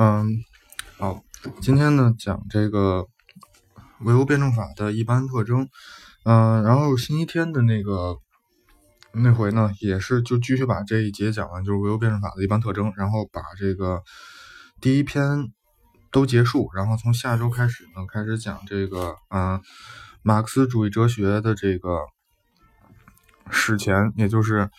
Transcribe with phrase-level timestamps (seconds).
[0.00, 0.44] 嗯，
[0.96, 1.24] 好，
[1.60, 3.08] 今天呢讲这个
[3.98, 5.68] 唯物辩证法的一般特征。
[6.22, 8.16] 嗯，然后星期天的那个
[9.12, 14.04] 那回呢，也是就继续把这一节讲完，就是唯物辩证法的一般特征，然后把这个
[14.80, 15.48] 第一篇
[16.12, 19.60] 都结束，然后从下周开始呢，开始讲这个嗯
[20.22, 22.02] 马克思主义哲学的这个
[23.50, 24.70] 史前，也就是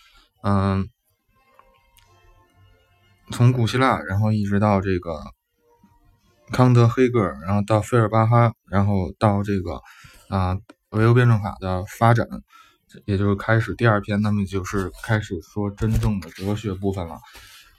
[0.42, 0.88] 嗯
[3.32, 5.20] 从古希腊，然后一直到这个
[6.52, 9.80] 康德、黑格尔，然后到费尔巴哈，然后到这个
[10.28, 10.56] 啊。
[10.90, 12.26] 唯物辩证法的发展，
[13.04, 17.20] 也就是开始第二篇，那么就是开始说真正的哲学部分了。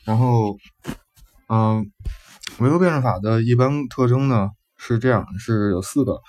[0.06, 0.56] 然后，
[1.50, 1.92] 嗯，
[2.60, 6.22] 唯物辩证法的一般特征呢是这样，是有四个。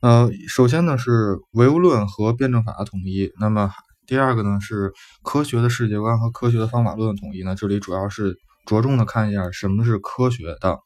[0.00, 3.30] 呃，首先呢是唯物论和辩证法的统一。
[3.38, 3.70] 那么
[4.06, 7.42] 第二个呢是科学的世界观和科学的方法论的统一。
[7.42, 8.38] 呢，这里主要是
[8.70, 10.78] 着重的看一下什么是科学的。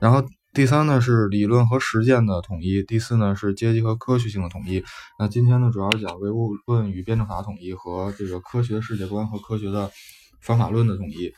[0.00, 0.24] 然后。
[0.54, 4.82] 第三呢是理论和实践的统一，第四呢是阶级和科学性的统一。
[5.16, 9.92] 那今天呢主要讲唯物论与辩证法统一和这个科学世界观和科学的
[10.40, 11.32] 方法论的统一。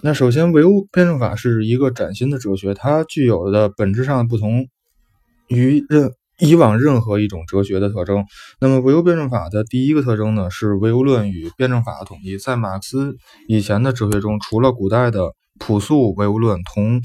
[0.00, 4.68] 那首先，唯物辩证法是一个崭新的哲学，它具有的本质上的不同
[5.48, 8.24] 于任以往任何一种哲学的特征。
[8.60, 12.38] 那么，唯物辩证法的第一个特征呢是唯物论与辩证法的统一。
[12.38, 13.16] 在马克思
[13.48, 17.02] 以前的哲学中，除了古代的朴素唯物论同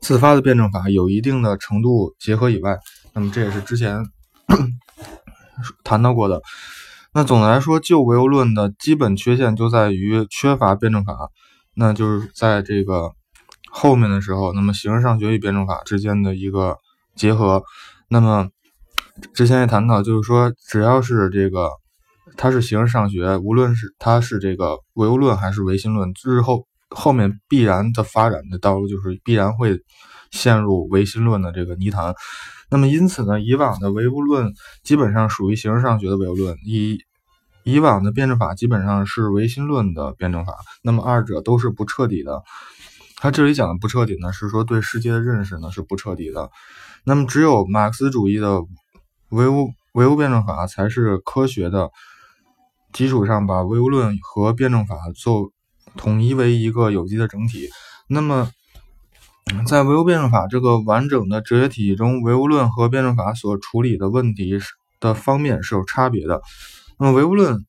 [0.00, 2.78] 自发的辩证法有一定的程度结合以外，
[3.12, 4.04] 那么这也是之前
[5.84, 6.42] 谈到过的。
[7.12, 11.14] 那总的来说，旧唯物论的基本缺陷就在于缺乏辩证法。
[11.76, 13.12] 那就是在这个
[13.70, 16.76] 后面的时候，那么形而上学与辩证法之间的一个
[17.16, 17.62] 结合。
[18.08, 18.48] 那么
[19.32, 21.70] 之前也谈到，就是说只要是这个
[22.36, 26.66] 它是形而上学，无论是它是这个唯物论还是唯心论，日后。
[26.96, 29.80] 后面必然的发展的道路就是必然会
[30.30, 32.14] 陷入唯心论的这个泥潭。
[32.70, 34.52] 那么因此呢，以往的唯物论
[34.84, 37.00] 基本上属于形而上学的唯物论，以
[37.64, 40.54] 以往的辩证法基本上是唯心论的辩证法。
[40.84, 42.44] 那么二者都是不彻底的。
[43.24, 46.50] 他这里讲的不彻底呢，是说对世界的认识呢是不彻底的。
[47.04, 48.60] 那么只有马克思主义的
[49.30, 51.90] 唯物唯物辩证法才是科学的
[52.92, 55.50] 基础上把唯物论和辩证法做。
[55.96, 57.70] 统一为一个有机的整体。
[58.08, 58.50] 那么，
[59.66, 66.42] 在唯物辩证法这个完整的哲学体系中，唯物论和辩证法所处理的问题是的方面是有差别的。
[66.98, 67.64] 那么，唯物论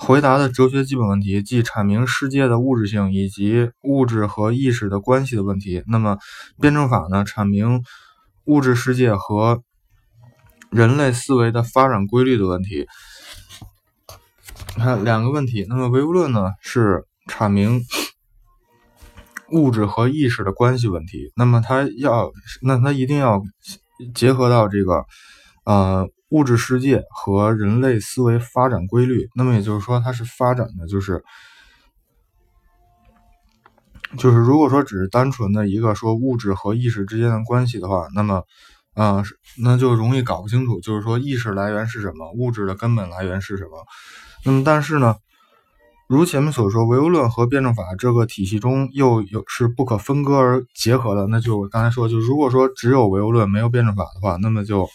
[0.00, 5.84] 回答的哲学基本问题，即阐明世界的物质性以及物质和意识的关系的问题。
[5.86, 6.18] 那么，
[6.60, 7.84] 辩证法呢，阐明
[8.46, 9.62] 物质世界和
[10.70, 12.86] 人类思维的发展规律的问题。
[14.76, 15.66] 看两个问题。
[15.68, 17.04] 那么，唯物论呢是。
[17.28, 17.82] 阐明
[19.52, 23.40] 物质和意识的关系问题，那么它要，那它一定要
[24.16, 25.04] 结合到这个，
[25.64, 29.28] 呃，物质世界和人类思维发展规律。
[29.34, 31.22] 那么也就是说，它是发展的，就是，
[34.18, 38.42] 就是如果说只是单纯的一个说物质和意识之间的关系的话，那么，
[38.94, 39.22] 啊，
[39.62, 43.84] 那就容易搞不清楚，就是说意识来源是什么，物质的根本来源是什么。
[44.44, 45.16] 那么，但是呢？
[46.08, 51.28] 如前面所说，唯物论和辩证法这个体系中又有是不可分割而结合的。
[51.28, 54.88] 那就我刚才说，就如果说只有唯物论没有辩证法的话，那么就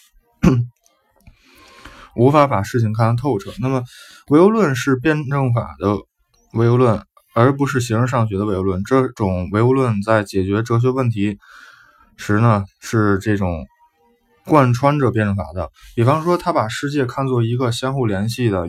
[2.16, 3.52] 无法把事情看得透彻。
[3.60, 3.84] 那么
[4.30, 5.98] 唯物论是辩证法的
[6.54, 8.84] 唯物论，而不是形而上学的唯物论。
[8.84, 11.38] 这种唯物论在解决哲学问题
[12.18, 13.66] 时呢，是这种
[14.46, 15.72] 贯穿着辩证法的。
[15.96, 18.68] 比方说，他把世界看作一个相互联系的。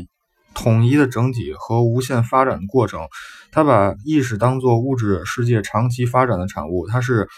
[0.59, 3.09] 统一的整体和无限发展的过程，
[3.53, 7.29] 他把意识当作物质世界长期发展的产物，它是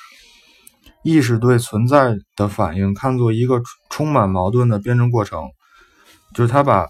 [1.10, 5.48] 意识对存在的反应看作一个充满矛盾的辩证过程，
[6.34, 6.86] 就是他把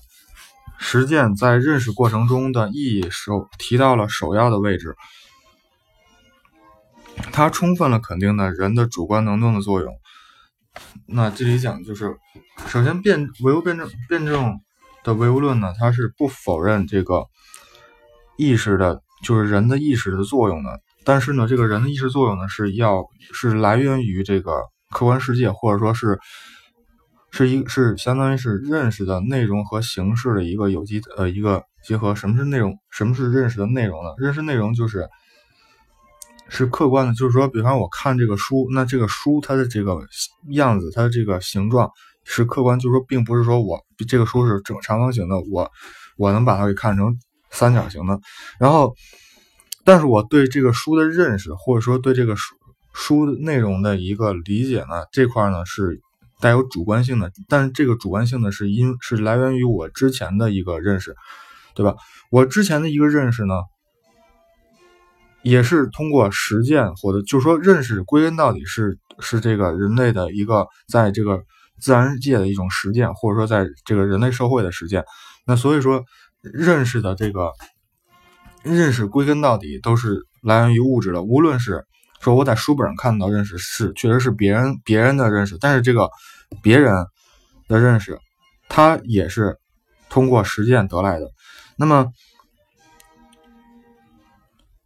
[0.76, 4.96] 实践在认识过程中的意义首提到了首要的位置，
[7.30, 9.94] 他充分了肯定了人的主观能动的作用。
[11.06, 12.16] 那这里讲就是，
[12.66, 14.58] 首先辩唯物辩证辩证。
[15.04, 17.28] 的唯物论呢，它是不否认这个
[18.36, 20.80] 意识的，就是人的意识的作用的。
[21.08, 23.02] 但是呢，这个人的意识作用呢，是要
[23.32, 24.52] 是来源于这个
[24.90, 26.18] 客观世界，或者说是
[27.30, 32.14] 是一是相当于是认识的内容和形式的一个有机呃一个结合。
[32.14, 32.78] 什么是内容？
[32.90, 34.10] 什么是认识的内容呢？
[34.18, 35.08] 认识内容就是
[36.50, 39.98] 是客观的，就是说，比方我看这个书，那这个书它的这个
[40.50, 41.90] 样子，它的这个形状。
[42.30, 45.70] 是客观，就是说，并不是说我这个书是正长方形的，我
[46.18, 47.18] 我能把它给看成
[47.48, 48.20] 三角形的。
[48.60, 48.94] 然后，
[49.88, 52.54] 但是我对这个书的认识，或者说对这个书
[52.92, 56.02] 书内容的一个理解呢，这块呢是
[56.40, 57.32] 带有主观性的。
[57.48, 61.16] 但是这个主观性呢，是因是来源于我之前的一个认识，
[61.74, 61.94] 对吧？
[62.30, 63.54] 我之前的一个认识呢。
[65.42, 71.40] 也是通过实践，或者就是说认识，归根到底是是这个人类的一个在这个
[71.80, 75.02] 自然界的一种实践，或者说在这个人类社会的实践。
[75.46, 76.04] 那所以说，
[76.42, 77.52] 认识的这个
[78.62, 81.22] 认识归根到底都是来源于物质的。
[81.22, 81.84] 无论是
[82.20, 86.08] 说我在书本上看到认识是确实是别人别人的认识，但是这个
[86.62, 86.94] 别人
[87.68, 88.18] 的认识，
[88.68, 89.56] 他也是
[90.08, 91.30] 通过实践得来的。
[91.76, 92.12] 那么。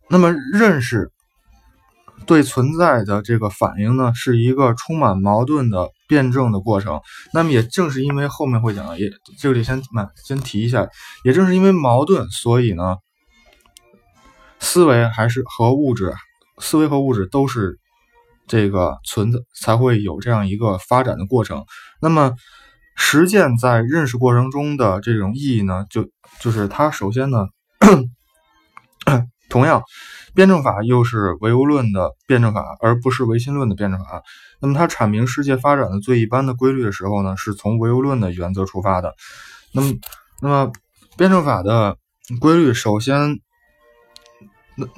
[0.08, 1.10] 那么，认识
[2.26, 7.00] 对存在的这个反应呢，是一个充满矛盾的辩证的过程。
[7.32, 10.86] 那么，也正是因为后面会讲，也这里先慢先提一下，
[11.24, 12.96] 也正是因为矛盾，所以呢，
[14.62, 16.14] 思维还是和物质，
[16.58, 17.78] 思维和物质都是
[18.46, 21.64] 这个存在，才会有这样一个发展的过程。
[22.00, 22.32] 那么，
[22.96, 26.08] 实践在认识过程中的这种意义呢，就
[26.40, 27.48] 就是它首先呢。
[29.50, 29.82] 同样，
[30.34, 34.22] 辩证法又是唯物论的辩证法，而不是唯心论的辩证法。
[34.60, 39.12] 那么，它阐明世界发展的最一般的规律的时候呢，是从唯物论的原则出发的。
[39.72, 39.92] 那么，
[40.40, 40.72] 那么
[41.18, 41.98] 辩证法的
[42.40, 43.40] 规律首先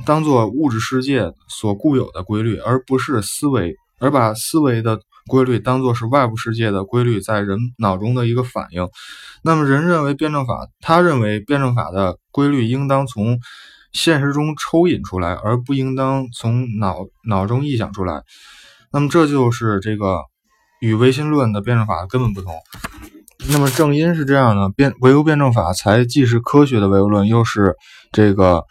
[0.04, 8.88] 当做物质世界所固有的规律，而不是思维，而把思维的规律当做是外部世界的规律，在人脑中的一个反应。
[9.42, 13.38] 那么，人认为辩证法，他认为辩证法的规律应当从。
[13.96, 16.96] 现实中抽引出来，而不应当从脑
[17.28, 18.24] 脑中臆想出来。
[18.90, 20.18] 那么，这就是这个
[20.80, 22.52] 与唯心论的辩证法根本不同。
[23.50, 27.76] 那么，正因是这样呢，辩唯物辩证法才既是科学的唯物论，又是
[28.10, 28.64] 这个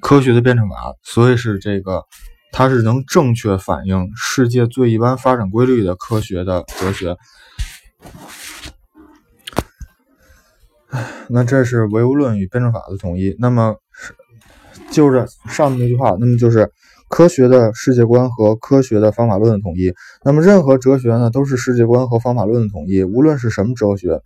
[0.00, 2.02] 科学的辩证法，所以是这个
[2.52, 7.16] 它是能正确反映世界最一般发展规律的科学的哲学。
[11.28, 13.36] 那这是唯物论与辩证法的统一。
[13.38, 13.76] 那么。
[14.90, 16.72] 就是上面那句话，那么就是
[17.10, 19.92] 科学的世界观和科学的方法论的统一。
[20.24, 24.22] 那么任何哲学呢，都是世界观和方法论的统一，无论是什么哲学。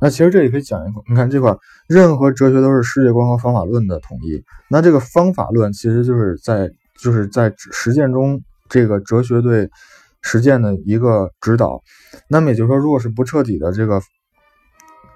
[0.00, 1.56] 那其实这里可以讲一个，你看这块，
[1.88, 4.42] 任何哲学都是世界观和方法论的统一。
[4.68, 9.70] 那这个方法论其实就是在就是在实践中，这个哲学对
[10.22, 11.82] 实践的一个指导。
[12.28, 14.00] 那么也就是说，如果是不彻底的这个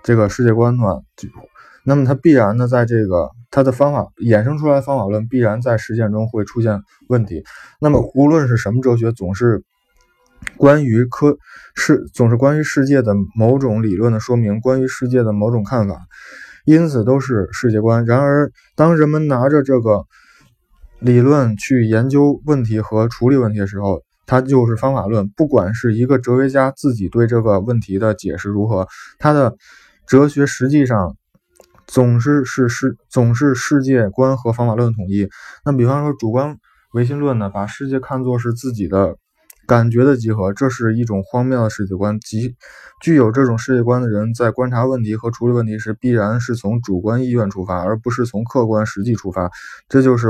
[0.02, 0.98] 这个世界观的话，
[1.84, 3.30] 那么它必然的在这个。
[3.52, 7.42] 它的方法衍生出来方法论必然在实践中会出现问题。
[7.80, 9.64] 那么无论是什么哲学，总是
[10.56, 11.36] 关于科
[11.74, 15.96] 世，总是关于世界的某种理论的说明，关于世界的某种看法，
[16.64, 18.04] 因此都是世界观。
[18.04, 20.04] 然而，当人们拿着这个
[20.98, 25.28] 理论去研究问题和处理问题的时候，它就是方法论。
[25.36, 28.86] 不管是一个哲学家自己对这个问题的解释如何，
[29.18, 29.54] 他的
[30.06, 31.16] 哲学实际上。
[31.86, 35.28] 总是是世总是世界观和方法论统一。
[35.64, 36.56] 那比方说主观
[36.92, 39.16] 唯心论呢，把世界看作是自己的
[39.70, 42.18] 感觉的集合，这是一种荒谬的世界观。
[42.18, 42.56] 即
[43.00, 49.48] 具有这种世界观的人，在观察问题和处理问题时，必然是从主观意愿出发，而不是从客观实际出发。
[49.88, 50.26] 这就是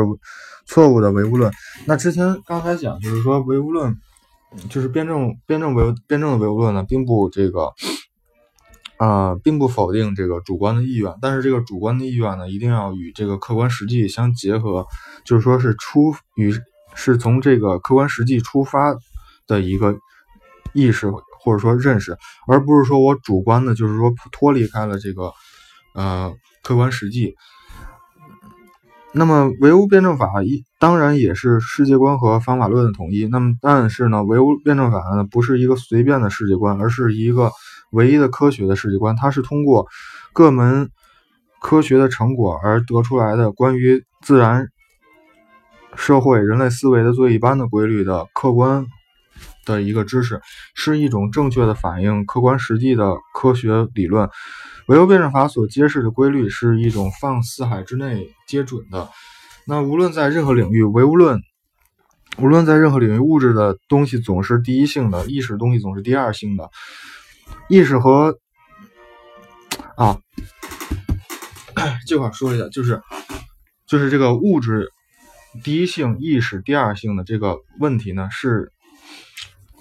[0.66, 1.50] 错误的唯物论。
[1.87, 3.97] 那之前刚才讲，就是说唯物论，
[4.68, 7.73] 就是辩证辩证唯辩证的唯物论呢，并不这个。
[8.99, 14.85] 啊，并不否定这个主观的意愿，但是这个主观的意愿呢，一定要与这个客观实际相结合，
[15.25, 16.52] 就是说是出与
[16.94, 18.94] 是从这个客观实际出发
[19.50, 19.95] 的一个
[20.73, 22.16] 意识或者说认识，
[22.49, 25.33] 而不是说我主观的，就是说脱离开了这个
[25.95, 27.35] 呃客观实际。
[29.12, 37.50] 那么唯物辩证法一当然也是世界观和方法论的统一，那么但是呢，唯物辩证法呢不是一个随便的世界观，而是一个。
[37.92, 39.88] 唯一的科学的世界观，它是通过
[40.33, 40.90] 各门
[41.61, 44.69] 科学的成果而得出来的关于自然、
[45.97, 48.87] 社会、人类思维的最一般的规律的客观
[49.70, 50.40] 的一个知识，
[50.74, 54.28] 是一种正确的反映客观实际的科学理论。
[54.88, 59.08] 唯物辩证法所揭示的规律是一种放四海之内皆准的。
[59.64, 61.40] 那无论在任何领域，唯物论
[62.38, 66.68] 无论在任何领域，物质的东西总是第一性的，意识东西总是第二性的。
[67.68, 68.36] 意识和
[69.96, 70.18] 啊，
[72.06, 73.00] 这块说一下，就是
[73.86, 74.88] 就是这个物质
[75.62, 78.72] 第一性、意识第二性的这个问题呢，是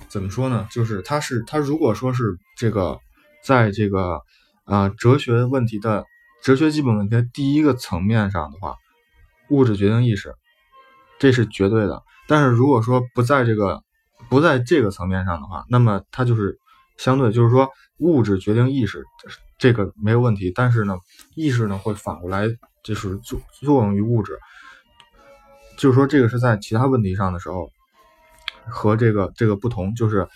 [0.10, 0.68] 怎么说呢？
[0.72, 3.00] 就是它是它如果说是这个
[3.44, 4.22] 在这个
[4.66, 6.04] 啊哲学问题的
[6.44, 8.76] 哲学基本问题的第一个层面上的话，
[9.50, 10.34] 物质决定意识，
[11.20, 12.02] 这是绝对的。
[12.28, 13.82] 但是如果说不在这个
[14.30, 16.60] 不在这个层面上的话，那么它就是
[16.98, 19.04] 相对，就是说物质决定意识，
[19.58, 20.52] 这个没有问题。
[20.54, 20.98] 但是呢，
[21.36, 22.48] 意识呢会反过来
[22.84, 24.38] 就是作作用于物质，
[25.78, 27.70] 就是说这个是在其他问题上的时候
[28.68, 30.28] 和这个这个不同，就是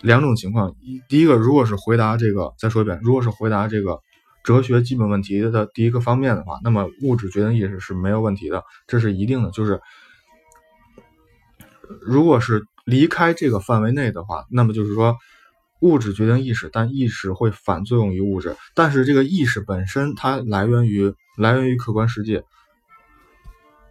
[0.00, 0.74] 两种情况。
[0.80, 4.00] 一第一个，如果是回答这个，再说一遍，如果是回答这个
[4.44, 9.80] 哲学基本问题的第一个方面的话，那么物质决定意识是没有问题的，这是一定的，就是。
[12.02, 15.16] 如果是离开这个范围内的话，那么就是说，
[15.80, 18.54] 物质决定意识，但意识会反作用于物质。
[18.74, 22.44] 但是这个意识本身它来源于来源于客观世界，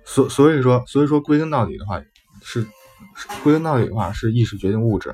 [0.06, 2.00] 所所以说所以说归根到底的话
[2.44, 2.68] 是
[3.44, 5.14] 归根到底的话是意识决定物质。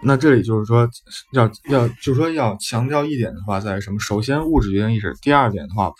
[0.00, 0.88] 那这里就是说
[1.32, 3.98] 要要就是说要强调一点的话在什么？
[4.00, 5.92] 首先物质决定意识，第二点的话，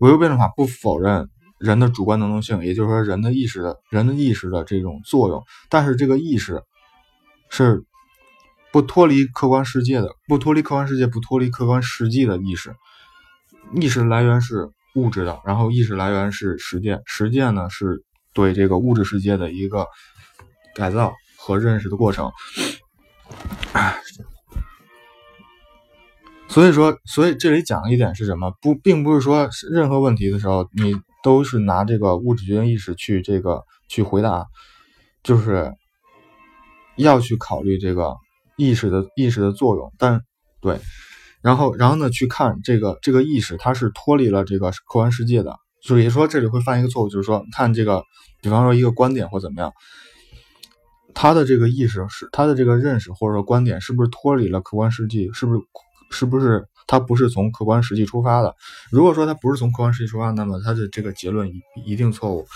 [0.00, 1.28] 唯物辩证法不否认。
[1.58, 6.62] 人的主观能动性，也就是说人的意识的、人的意识的这种作用，但是这个意识
[7.50, 7.82] 是
[8.70, 12.76] 不脱离客观世界的，不脱离客观世界，不脱离客观实际的意识。
[13.74, 18.04] 意识来源是物质的，然后意识来源是实践，实践呢是
[18.38, 19.84] 对这个物质世界的一个
[20.72, 22.30] 改造和认识的过程。
[26.48, 28.52] 所以说，所以这里讲的一点是什么？
[28.62, 30.94] 不，并不是说任何问题的时候你。
[31.20, 34.46] 都是拿这个物质决定意识去这个去回答，
[35.24, 35.74] 就是
[36.96, 38.14] 要去考虑这个
[38.56, 40.22] 意识的意识的作用，但
[40.60, 40.78] 对，
[41.42, 45.56] 然后然后呢去看这个这个意识它是脱离了这个客观世界的，
[45.88, 48.04] 所以说这里会犯一个错误，就是说看这个，
[48.42, 49.72] 比方说一个观点或怎么样，
[51.14, 55.60] 他的这个意识是他的这个认识或者说观点是不是脱离了客观实际，是不是
[56.10, 56.68] 是不是？
[56.86, 58.54] 他不是从客观实际出发的。
[58.90, 62.46] 如果说他不是从客观实际出发，那么他的这个结论一一定错误。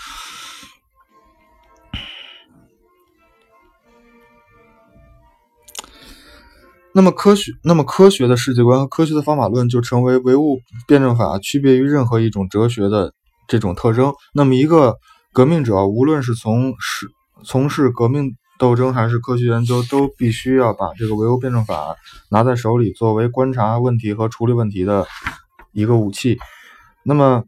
[6.93, 13.11] 那么科学，那么科学的世界观和科学的方法论就成为唯物辩证法区别于任何一种哲学的
[13.47, 14.13] 这种特征。
[14.33, 14.97] 那么一个
[15.31, 17.07] 革命者，无论是从事
[17.43, 18.35] 从事革命。
[18.59, 21.97] 斗争还是科学研究，都必须要把这个唯物辩证法
[22.29, 25.05] 拿在手里，作为观察问题和处理问题的
[25.73, 26.37] 一个武器。
[27.03, 27.43] 那么，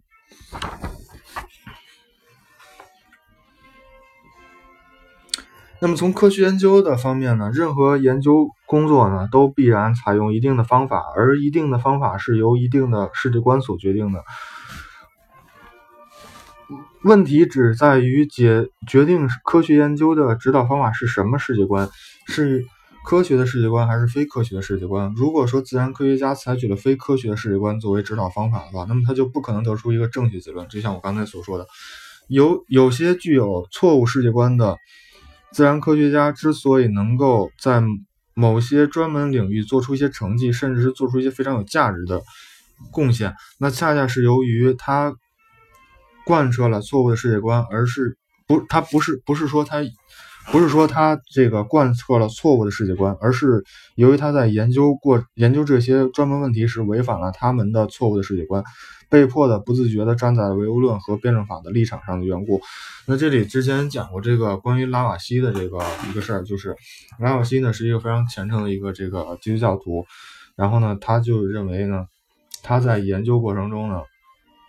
[5.79, 14.21] 那么从科学研究的方面呢，任何研究工作呢，都必然采用一定的方法，而一定的方法是由一定的世界观所决定的。
[17.05, 21.87] 问题只在于解决定科学研究的指导方法是什么世界观，
[22.25, 22.65] 是
[23.05, 25.13] 科学的世界观还是非科学的世界观？
[25.15, 30.67] 如果说自然科学家采取了非科学的世界观作为指导方法的话，那么他就不可能得出一个正确结论。
[30.67, 31.67] 就像我刚才所说的，
[32.27, 34.75] 有有些具有错误世界观的
[35.51, 37.83] 自然科学家之所以能够在
[38.33, 42.23] 某些专门领域做出一些成绩，甚至是做出一些非常有价值的
[42.91, 45.15] 贡献，那恰恰是由于他。
[46.25, 48.17] 贯彻了错误的世界观，而是
[48.47, 49.81] 不，他不是不是说他
[50.51, 53.63] 不是说他这个贯彻了错误的世界观，而是
[53.95, 58.63] 由于他在研究过研究这些专门问题时违反了他们的错误的世界观，
[59.09, 62.61] 被迫的不自觉的站在了唯物论和辩证法的立场上的缘故。
[63.07, 66.75] 那这里之前讲过这个关于拉瓦锡的这个一个事儿，就是
[67.19, 70.05] 拉瓦锡呢是一个非常虔诚的一个这个基督教徒，
[70.55, 72.05] 然后呢他就认为呢
[72.61, 74.01] 他在研究过程中呢。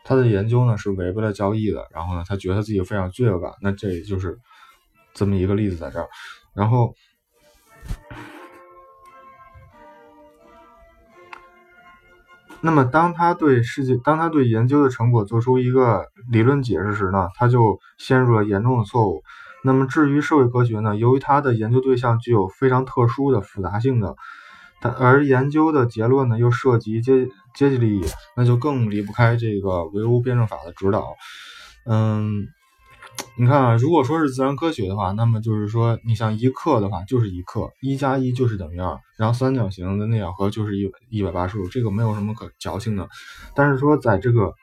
[0.09, 4.39] 他的研究呢是违背了交易的，然后呢，他觉得自己非常罪恶感，那这也就是
[5.15, 6.07] 这么一个例子在这儿。
[6.55, 6.95] 然后，
[12.61, 19.25] 那么当他对世界，当他对研究的成果做出一个理论解释时呢，他就陷入了严重的错误。
[19.65, 24.15] 那么至于社会科学呢，由于他的研究对象具有非常特殊的复杂性的。
[25.01, 28.05] 而研究的结论呢，又涉及阶阶级利益，
[28.37, 31.17] 那就更离不开这个唯物辩证法的指导。
[31.87, 32.47] 嗯，
[33.37, 43.09] 你看啊，如果说是自然科学的话，那么就是说，你像一克的话，就是一克，一加一就是等于二，然后三角形的内角和就是一一百八十度，这个没有什么可矫情的。
[43.55, 44.55] 但是说，在这个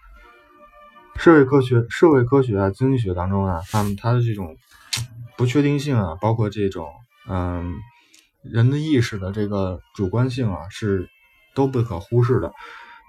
[1.17, 4.55] 社会科学、社会科学啊、经济学当中啊，他们它的这种
[5.35, 6.87] 不确定性啊，包括这种
[7.27, 7.75] 嗯。
[8.43, 11.07] 人的意识的这个主观性啊，是
[11.55, 12.51] 都不可忽视的。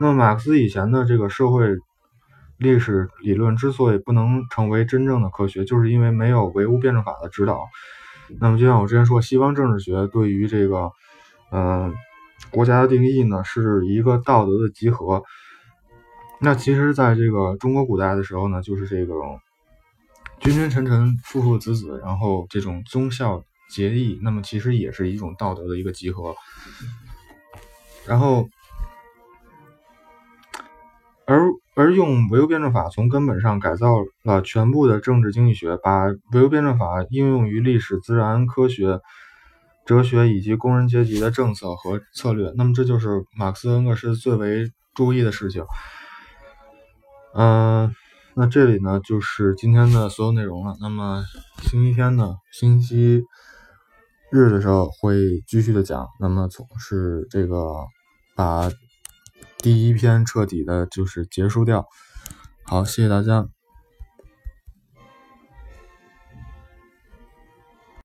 [0.01, 1.77] 那么，马克思以前的这个社会
[2.59, 7.67] 历史理论之所以不能成为真正的科学，就是因为没有唯物辩证法的指导。
[8.41, 10.91] 那么，就像我之前说，西方政治学对于这个，
[11.53, 11.95] 嗯，
[12.51, 15.23] 国家的定义呢，是一个道德的集合。
[16.41, 19.39] 那其实，在这个中国古代的时候呢，就是这种
[20.41, 26.35] 君君臣臣、父父子子，然后这种忠孝节义，那么其实也是一种道德的一个集合。
[28.07, 28.49] 然后，
[31.27, 39.01] 而而用唯物辩证法从根本上改造了全部的政治经济学，把唯物辩证法应用于历史、自然科学、
[39.87, 42.53] 哲学以及工人阶级的政策和策略。
[42.57, 45.65] 那么，这就是马克思恩格斯最为注意的事情。
[47.35, 47.93] 嗯，
[48.35, 50.77] 那这里呢就是今天的所有内容了。
[50.81, 51.25] 那么
[51.63, 53.25] 星期天呢，星期
[54.31, 56.07] 日的时候会继续的讲。
[56.21, 57.75] 那么从是这个
[58.37, 58.71] 把
[59.65, 61.89] 第一篇彻底的就是结束掉。
[62.65, 63.49] 好，谢谢大家。